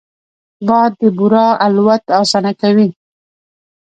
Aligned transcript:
باد 0.67 0.91
د 1.01 1.03
بورا 1.17 1.47
الوت 1.65 2.03
اسانه 2.21 2.51
کوي 2.61 2.89